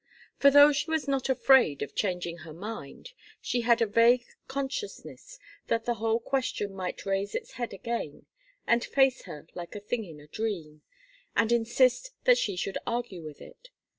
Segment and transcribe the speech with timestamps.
[0.39, 5.37] For though she was not afraid of changing her mind she had a vague consciousness
[5.67, 8.25] that the whole question might raise its head again
[8.65, 10.81] and face her like a thing in a dream,
[11.35, 13.69] and insist that she should argue with it.